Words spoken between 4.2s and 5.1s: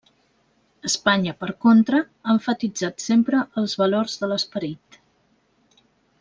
de l'esperit.